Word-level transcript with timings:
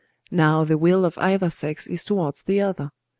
Now 0.31 0.63
the 0.63 0.79
will 0.79 1.05
of 1.05 1.15
either 1.19 1.51
sex 1.51 1.85
is 1.85 2.03
towards 2.03 2.41
the 2.41 2.59
other. 2.59 2.89